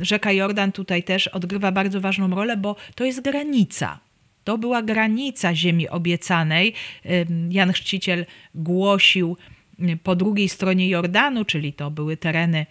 [0.00, 3.98] Rzeka Jordan tutaj też odgrywa bardzo ważną rolę, bo to jest granica.
[4.44, 6.74] To była granica ziemi obiecanej.
[7.50, 9.36] Jan Chrzciciel głosił
[10.02, 12.66] po drugiej stronie Jordanu, czyli to były tereny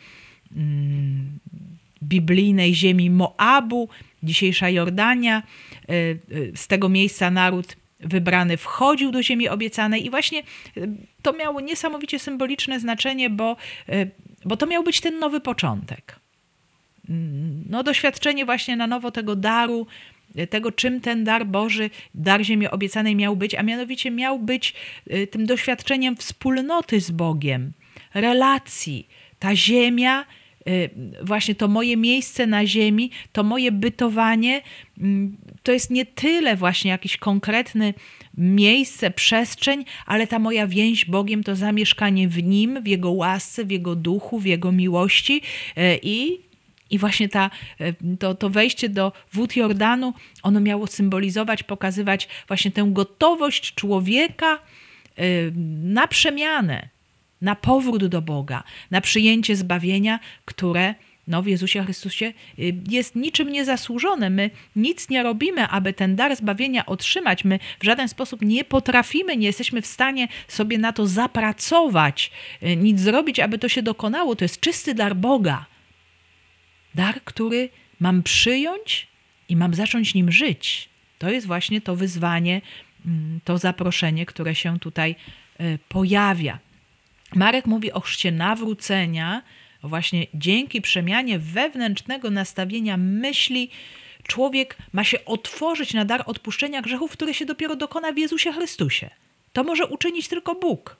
[0.56, 1.40] mm,
[2.04, 3.90] biblijnej ziemi Moabu,
[4.24, 5.44] dzisiejsza Jordania.
[5.90, 6.16] E, e,
[6.56, 10.44] z tego miejsca naród wybrany wchodził do ziemi obiecanej i właśnie e,
[11.22, 13.56] to miało niesamowicie symboliczne znaczenie, bo,
[14.46, 16.20] bo to miał być ten nowy początek.
[17.10, 19.88] Mm, no, doświadczenie właśnie na nowo tego daru,
[20.50, 24.74] tego, czym ten dar Boży, dar ziemi obiecanej miał być, a mianowicie miał być
[25.32, 27.72] tym doświadczeniem wspólnoty z Bogiem,
[28.14, 29.08] relacji.
[29.40, 30.26] Ta ziemia
[30.68, 30.90] Y,
[31.24, 34.62] właśnie to moje miejsce na ziemi, to moje bytowanie,
[34.98, 37.94] mm, to jest nie tyle właśnie jakiś konkretny
[38.38, 43.72] miejsce, przestrzeń, ale ta moja więź Bogiem to zamieszkanie w Nim, w Jego łasce, w
[43.72, 45.42] Jego duchu, w Jego miłości
[45.78, 46.47] y, i
[46.90, 47.50] i właśnie ta,
[48.20, 54.60] to, to wejście do wód Jordanu, ono miało symbolizować, pokazywać właśnie tę gotowość człowieka
[55.84, 56.90] na przemianę,
[57.42, 60.96] na powrót do Boga, na przyjęcie zbawienia, które
[61.28, 62.34] no, w Jezusie Chrystusie
[62.90, 64.30] jest niczym niezasłużone.
[64.30, 67.44] My nic nie robimy, aby ten dar zbawienia otrzymać.
[67.44, 72.32] My w żaden sposób nie potrafimy, nie jesteśmy w stanie sobie na to zapracować,
[72.64, 74.36] y, nic zrobić, aby to się dokonało.
[74.36, 75.66] To jest czysty dar Boga.
[76.98, 79.08] Dar, który mam przyjąć
[79.50, 80.90] i mam zacząć nim żyć.
[81.20, 82.62] To jest właśnie to wyzwanie,
[83.06, 85.16] mm, to zaproszenie, które się tutaj
[85.62, 86.60] y, pojawia.
[87.36, 89.42] Marek mówi o chrzcie nawrócenia,
[89.84, 93.70] właśnie dzięki przemianie wewnętrznego nastawienia myśli,
[94.24, 99.10] człowiek ma się otworzyć na dar odpuszczenia grzechów, który się dopiero dokona w Jezusie Chrystusie.
[99.54, 100.98] To może uczynić tylko Bóg.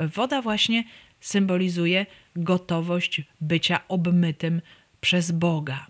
[0.00, 0.84] Woda właśnie
[1.20, 4.62] symbolizuje gotowość bycia obmytym
[5.00, 5.86] przez Boga.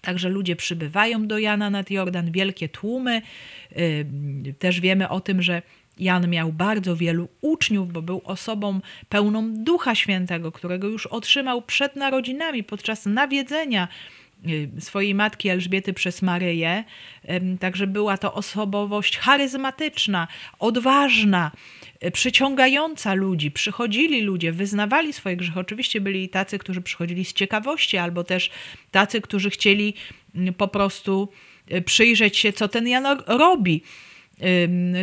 [0.00, 3.22] Także ludzie przybywają do Jana nad Jordan, wielkie tłumy.
[4.58, 5.62] Też wiemy o tym, że
[5.98, 11.96] Jan miał bardzo wielu uczniów, bo był osobą pełną Ducha Świętego, którego już otrzymał przed
[11.96, 14.19] narodzinami, podczas nawiedzenia y,
[14.78, 16.84] swojej matki Elżbiety przez Maryję.
[17.60, 21.50] Także była to osobowość charyzmatyczna, odważna,
[22.04, 23.50] y, przyciągająca ludzi.
[23.50, 25.60] Przychodzili ludzie, wyznawali swoje grzechy.
[25.60, 28.50] Oczywiście byli tacy, którzy przychodzili z ciekawości, albo też
[28.90, 29.94] tacy, którzy chcieli
[30.34, 31.28] mm, po prostu
[31.72, 33.82] y, przyjrzeć się, co ten Jan robi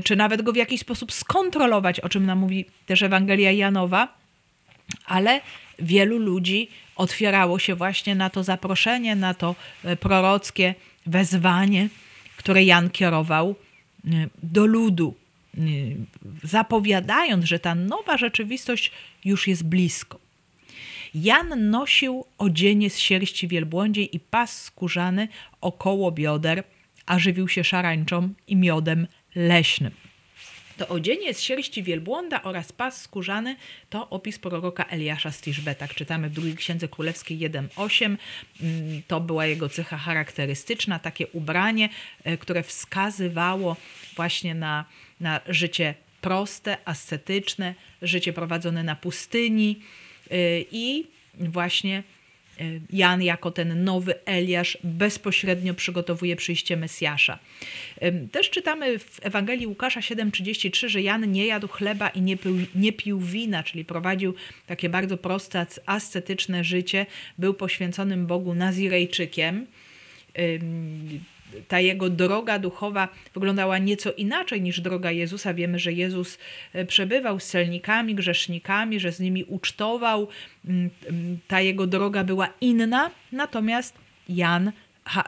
[0.04, 4.18] czy nawet go w jakiś sposób skontrolować, o czym nam mówi też Ewangelia Janowa,
[5.06, 5.42] ale
[5.80, 11.90] wielu ludzi otwierało się właśnie na to zaproszenie, na to e, prorockie wezwanie,
[12.38, 13.56] które Jan kierował
[14.06, 14.10] e,
[14.44, 15.16] do ludu,
[15.58, 15.60] e,
[16.44, 18.92] zapowiadając, że ta nowa rzeczywistość
[19.26, 20.20] już jest blisko.
[21.16, 25.28] Jan nosił odzienie z sierści wielbłądziej i pas skórzany
[25.62, 26.64] około bioder,
[27.06, 29.92] a żywił się szarańczą i miodem leśnym.
[30.78, 33.56] To odzienie z sierści wielbłąda oraz pas skórzany
[33.90, 35.42] to opis proroka Eliasza z.
[35.78, 38.06] Tak czytamy w drugiej Księdze Królewskiej 1.8.
[38.62, 41.90] Mm, to była jego cecha charakterystyczna, takie ubranie,
[42.24, 43.76] e, które wskazywało
[44.16, 44.86] właśnie na,
[45.20, 49.80] na życie proste, ascetyczne, życie prowadzone na pustyni
[50.32, 50.36] e,
[50.72, 52.04] i właśnie
[52.90, 57.40] Jan jako ten nowy Eliasz bezpośrednio przygotowuje przyjście Mesjasza.
[58.32, 62.94] Też czytamy w Ewangelii Łukasza 7,33, że Jan nie jadł chleba i nie pił, nie
[62.94, 64.34] pił wina, czyli prowadził
[64.68, 67.06] takie bardzo proste, ascetyczne życie,
[67.38, 69.68] był poświęconym Bogu Nazirejczykiem
[71.68, 75.54] ta jego droga duchowa wyglądała nieco inaczej niż droga Jezusa.
[75.54, 76.38] Wiemy, że Jezus
[76.74, 80.28] e, przebywał z celnikami, grzesznikami, że z nimi ucztował.
[80.66, 83.94] Mm, mm, ta jego droga była inna, natomiast
[84.30, 84.72] Jan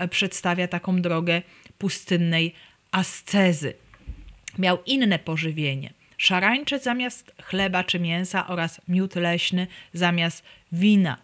[0.10, 1.42] przedstawia taką drogę
[1.78, 2.54] pustynnej
[2.92, 3.74] ascezy.
[4.60, 5.94] Miał inne pożywienie.
[6.18, 11.18] Szarańcze zamiast chleba czy mięsa oraz miód leśny zamiast wina.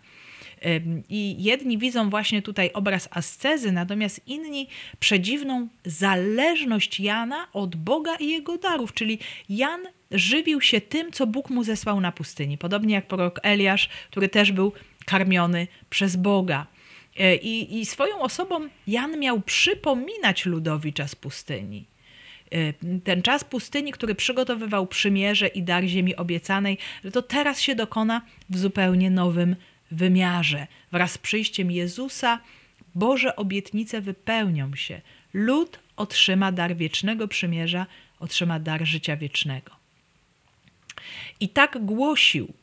[1.10, 4.68] I jedni widzą właśnie tutaj obraz ascezy, natomiast inni
[5.00, 9.20] przedziwną zależność Jana od Boga i jego darów, czyli
[9.50, 12.58] Jan żywił się tym, co Bóg mu zesłał na pustyni.
[12.58, 14.72] Podobnie jak prorok Eliasz, który też był
[15.06, 16.68] karmiony przez Boga.
[17.20, 21.86] E, I, I swoją osobą Jan miał przypominać ludowi czas pustyni
[22.52, 22.74] e,
[23.04, 28.22] ten czas pustyni, który przygotowywał przymierze i dar ziemi obiecanej, że to teraz się dokona
[28.50, 29.56] w zupełnie nowym
[29.96, 30.68] wymiarze.
[30.92, 32.40] Wraz z przyjściem Jezusa
[32.96, 35.02] Boże obietnice wypełnią się.
[35.34, 37.86] Lud otrzyma dar wiecznego przymierza,
[38.20, 39.72] otrzyma dar życia wiecznego.
[41.40, 42.54] I tak głosił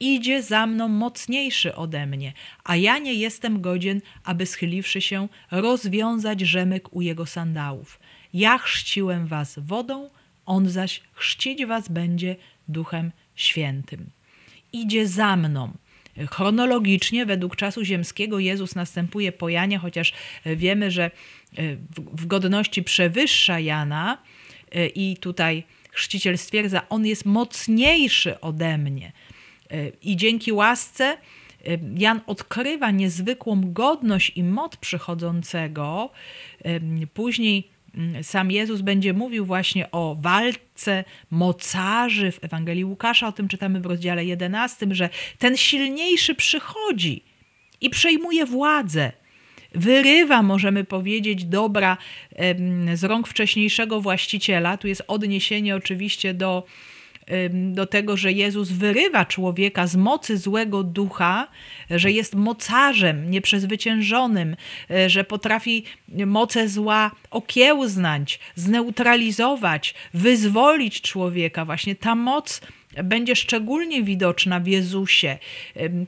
[0.00, 2.32] idzie za mną mocniejszy ode mnie,
[2.64, 8.00] a ja nie jestem godzien, aby schyliwszy się, rozwiązać rzemyk u jego sandałów.
[8.34, 10.10] Ja chrzciłem was wodą,
[10.46, 12.36] on zaś chrzcić was będzie
[12.68, 14.06] duchem świętym.
[14.72, 15.72] Idzie za mną.
[16.30, 20.12] Chronologicznie, według czasu ziemskiego, Jezus następuje po Janie, chociaż
[20.46, 21.10] wiemy, że
[21.96, 24.18] w godności przewyższa Jana
[24.94, 29.12] i tutaj chrzciciel stwierdza, on jest mocniejszy ode mnie.
[30.02, 31.16] I dzięki łasce
[31.96, 36.10] Jan odkrywa niezwykłą godność i moc przychodzącego.
[37.14, 37.73] Później
[38.22, 43.86] sam Jezus będzie mówił właśnie o walce mocarzy w Ewangelii Łukasza, o tym czytamy w
[43.86, 47.22] rozdziale 11, że ten silniejszy przychodzi
[47.80, 49.12] i przejmuje władzę.
[49.74, 51.96] Wyrywa, możemy powiedzieć, dobra
[52.94, 54.76] z rąk wcześniejszego właściciela.
[54.76, 56.66] Tu jest odniesienie oczywiście do
[57.50, 61.48] do tego, że Jezus wyrywa człowieka z mocy złego ducha,
[61.90, 64.56] że jest mocarzem nieprzezwyciężonym,
[64.90, 71.64] e, że potrafi moce zła okiełznać, zneutralizować, wyzwolić człowieka.
[71.64, 72.60] Właśnie ta moc
[73.04, 75.38] będzie szczególnie widoczna w Jezusie.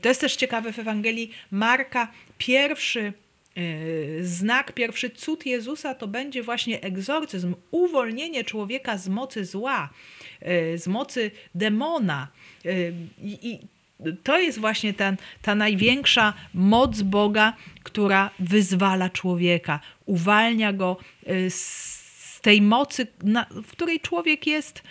[0.01, 2.07] To jest też ciekawe w Ewangelii Marka.
[2.37, 3.13] Pierwszy
[4.21, 9.89] znak, pierwszy cud Jezusa to będzie właśnie egzorcyzm, uwolnienie człowieka z mocy zła.
[10.41, 12.27] E, z mocy demona.
[12.65, 12.69] E,
[13.21, 13.59] I,
[14.23, 17.53] to jest właśnie ten, ta największa moc Boga,
[17.83, 20.97] która wyzwala człowieka, uwalnia go
[21.49, 23.07] z tej mocy,
[23.63, 24.83] w której człowiek jest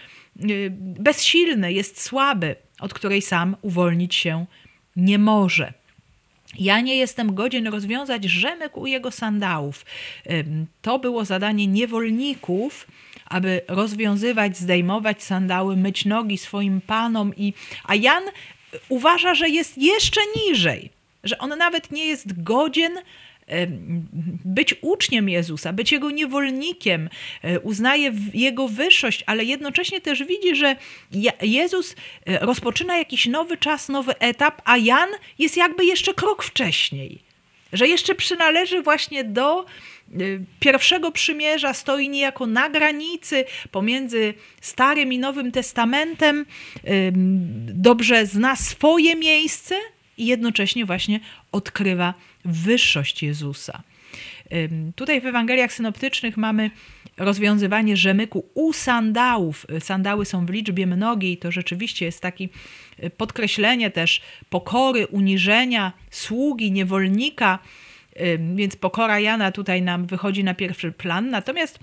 [0.78, 4.46] bezsilny, jest słaby, od której sam uwolnić się
[4.96, 5.72] nie może.
[6.58, 9.84] Ja nie jestem godzien rozwiązać rzemek u jego sandałów.
[10.82, 12.86] To było zadanie niewolników,
[13.26, 17.32] aby rozwiązywać, zdejmować sandały, myć nogi swoim panom.
[17.36, 17.52] I,
[17.84, 18.22] a Jan
[18.88, 20.90] uważa, że jest jeszcze niżej,
[21.24, 22.92] że on nawet nie jest godzien
[24.44, 27.08] być uczniem Jezusa, być jego niewolnikiem,
[27.42, 30.76] e, uznaje jego wyższość, ale jednocześnie też widzi, że
[31.42, 37.18] Jezus e, rozpoczyna jakiś nowy czas, nowy etap, a Jan jest jakby jeszcze krok wcześniej,
[37.72, 39.66] że jeszcze przynależy właśnie do
[40.20, 46.46] Y, pierwszego przymierza stoi niejako na granicy pomiędzy Starym i Nowym Testamentem,
[47.68, 49.74] dobrze zna swoje miejsce
[50.18, 51.20] i jednocześnie właśnie
[51.52, 52.14] odkrywa
[52.44, 53.82] wyższość Jezusa.
[54.96, 56.70] Tutaj w Ewangeliach synoptycznych mamy
[57.16, 59.66] rozwiązywanie rzemyku u sandałów.
[59.80, 62.48] Sandały są w liczbie mnogiej, to rzeczywiście jest takie
[63.16, 67.58] podkreślenie też pokory, uniżenia, sługi, niewolnika,
[68.54, 71.30] więc pokora Jana tutaj nam wychodzi na pierwszy plan.
[71.30, 71.78] Natomiast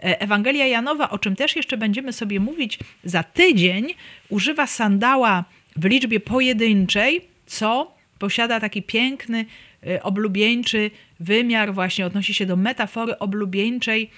[0.00, 3.94] e, Ewangelia Janowa, o czym też jeszcze będziemy sobie mówić za tydzień,
[4.28, 5.44] używa sandała
[5.76, 9.46] w liczbie pojedynczej, co posiada taki piękny,
[9.86, 10.90] e, oblubieńczy
[11.20, 14.10] wymiar, właśnie odnosi się do metafory oblubieńczej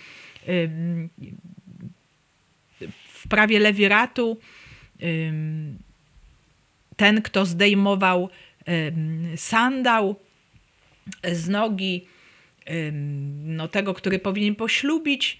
[3.08, 4.40] w prawie lewiratu.
[6.96, 8.28] Ten, kto zdejmował
[9.36, 10.16] sandał,
[11.32, 12.06] z nogi
[13.44, 15.38] no, tego, który powinien poślubić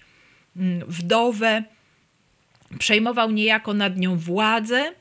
[0.87, 1.63] wdowę,
[2.79, 4.93] przejmował niejako nad nią władzę,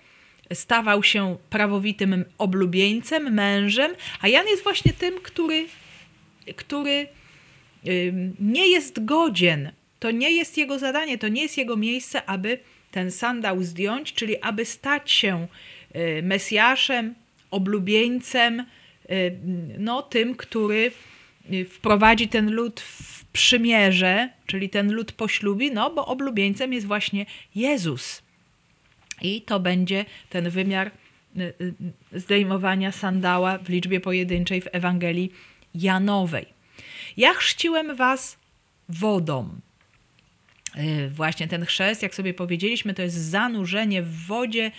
[0.53, 5.67] stawał się prawowitym oblubieńcem, mężem, a Jan jest właśnie tym, który,
[6.57, 7.07] który
[8.41, 9.73] nie jest godzien.
[9.99, 12.59] To nie jest jego zadanie, to nie jest jego miejsce, aby
[12.91, 15.47] ten sandał zdjąć, czyli aby stać się
[15.97, 17.15] y, Mesjaszem,
[17.51, 18.67] oblubieńcem,
[19.11, 19.39] Y,
[19.79, 20.93] no, tym, który
[21.53, 27.27] y, wprowadzi ten lud w przymierze, czyli ten lud poślubi, no bo oblubieńcem jest właśnie
[27.55, 28.23] Jezus.
[29.23, 30.91] I to będzie ten wymiar
[31.37, 31.55] y,
[32.13, 35.33] zdejmowania sandała w liczbie pojedynczej w Ewangelii
[35.75, 36.47] Janowej.
[37.17, 38.39] Ja chrzciłem was
[38.89, 39.49] wodą.
[41.11, 44.71] Właśnie ten chrzest, jak sobie powiedzieliśmy, to jest zanurzenie w wodzie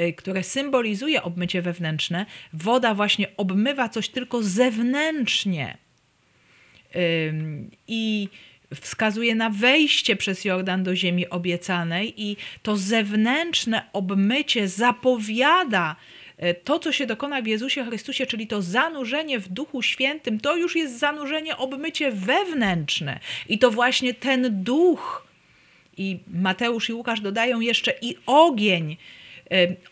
[0.00, 5.76] Y, które symbolizuje obmycie wewnętrzne, woda właśnie obmywa coś tylko zewnętrznie
[7.88, 8.28] i
[8.80, 15.96] wskazuje na wejście przez Jordan do ziemi obiecanej, i to zewnętrzne obmycie zapowiada
[16.42, 20.56] y, to, co się dokona w Jezusie Chrystusie, czyli to zanurzenie w Duchu Świętym, to
[20.56, 23.20] już jest zanurzenie, obmycie wewnętrzne.
[23.48, 25.26] I to właśnie ten duch,
[25.96, 28.96] i Mateusz i Łukasz dodają jeszcze i ogień,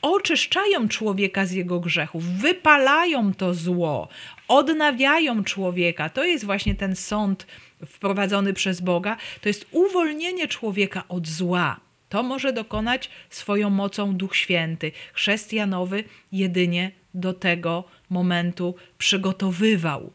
[0.02, 4.08] oczyszczają człowieka z jego grzechów, wypalają to zło,
[4.48, 6.08] odnawiają człowieka.
[6.08, 7.46] To jest właśnie ten sąd
[7.86, 9.16] wprowadzony przez Boga.
[9.40, 11.80] To jest uwolnienie człowieka od zła.
[12.08, 14.92] To może dokonać swoją mocą Duch Święty.
[15.12, 20.12] Chrzest Janowy jedynie do tego momentu przygotowywał.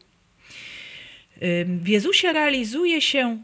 [1.64, 3.42] W Jezusie realizuje się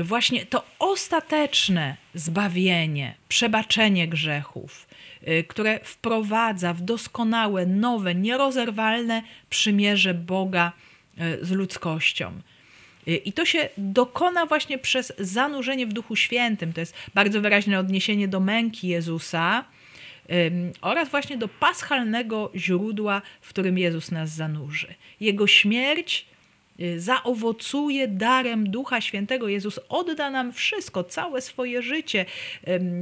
[0.00, 4.86] właśnie to ostateczne zbawienie, przebaczenie grzechów,
[5.28, 10.72] y, które wprowadza w doskonałe, nowe, nierozerwalne przymierze Boga
[11.20, 12.40] y, z ludzkością.
[13.08, 16.72] Y, I to się dokona właśnie przez zanurzenie w Duchu Świętym.
[16.72, 19.64] To jest bardzo wyraźne odniesienie do męki Jezusa
[20.80, 24.94] oraz właśnie do paschalnego źródła, w którym Jezus nas zanurzy.
[25.20, 26.26] Jego śmierć
[26.80, 29.48] Y, zaowocuje darem Ducha Świętego.
[29.48, 32.26] Jezus odda nam wszystko, całe swoje życie,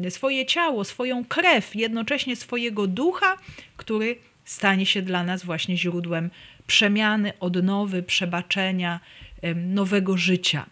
[0.09, 3.37] swoje ciało, swoją krew, jednocześnie swojego ducha,
[3.77, 6.31] który stanie się dla nas właśnie źródłem
[6.67, 9.01] przemiany, odnowy, przebaczenia,
[9.55, 10.67] nowego życia.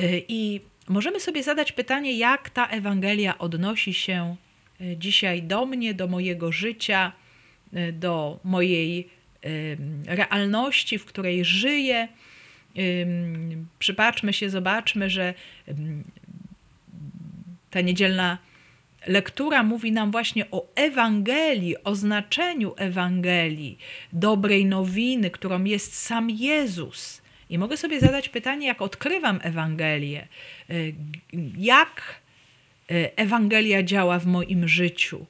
[0.00, 4.36] Y, I możemy sobie zadać pytanie, jak ta Ewangelia odnosi się
[4.80, 7.12] y, dzisiaj do mnie, do mojego życia,
[7.92, 9.08] do mojej
[10.06, 12.08] realności, w której żyję.
[13.78, 15.34] Przypatrzmy się, zobaczmy, że
[17.70, 18.38] ta niedzielna
[19.06, 23.78] lektura mówi nam właśnie o Ewangelii, o znaczeniu Ewangelii,
[24.12, 27.22] dobrej nowiny, którą jest sam Jezus.
[27.50, 30.28] I mogę sobie zadać pytanie, jak odkrywam Ewangelię,
[30.70, 30.94] y,
[31.58, 32.20] jak
[32.90, 35.26] y, Ewangelia działa w moim życiu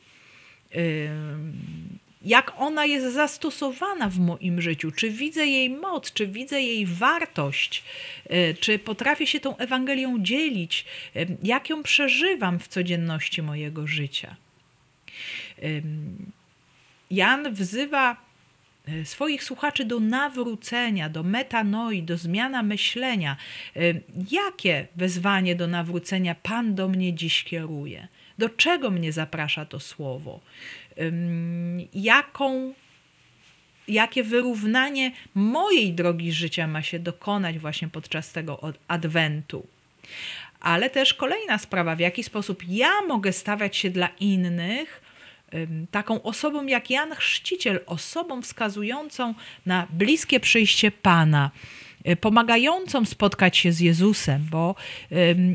[2.24, 7.84] jak ona jest zastosowana w moim życiu, czy widzę jej moc, czy widzę jej wartość,
[8.28, 10.84] e, czy potrafię się tą Ewangelią dzielić,
[11.16, 14.36] e, jak ją przeżywam w codzienności mojego życia.
[17.10, 18.16] Jan wzywa
[18.88, 23.36] e, swoich słuchaczy do nawrócenia, do metanoi, do zmiana myślenia.
[24.30, 28.08] Jakie wezwanie do nawrócenia Pan do mnie dziś kieruje?
[28.38, 30.40] Do czego mnie zaprasza to słowo?
[31.94, 32.74] Jaką,
[33.88, 39.66] jakie wyrównanie mojej drogi życia ma się dokonać właśnie podczas tego adwentu.
[40.60, 45.04] Ale też kolejna sprawa, w jaki sposób ja mogę stawiać się dla innych
[45.90, 49.34] taką osobą jak Jan Chrzciciel, osobą wskazującą
[49.66, 51.50] na bliskie przyjście Pana,
[52.08, 54.74] y, pomagającą spotkać się z Jezusem, bo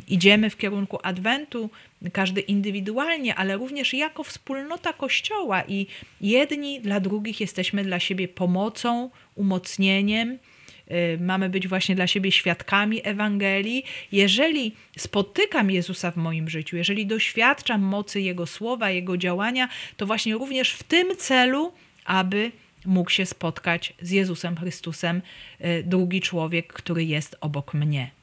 [0.08, 1.70] idziemy w kierunku Adwentu,
[2.14, 5.88] każdy indywidualnie, ale również jako wspólnota Kościoła i
[6.22, 10.39] jedni dla drugich jesteśmy dla siebie pomocą, umocnieniem.
[10.91, 13.84] Y, mamy być właśnie dla siebie świadkami Ewangelii.
[14.12, 20.34] Jeżeli spotykam Jezusa w moim życiu, jeżeli doświadczam mocy Jego słowa, Jego działania, to właśnie
[20.34, 21.74] również w tym celu,
[22.06, 22.52] aby
[22.86, 25.22] mógł się spotkać z Jezusem Chrystusem
[25.62, 28.19] y, drugi człowiek, który jest obok mnie.